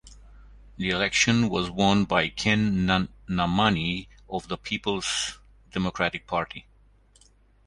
The 0.77 0.89
election 0.89 1.47
was 1.47 1.69
won 1.69 2.05
by 2.05 2.29
Ken 2.29 2.87
Nnamani 2.87 4.07
of 4.27 4.47
the 4.47 4.57
Peoples 4.57 5.37
Democratic 5.71 6.25
Party. 6.25 6.65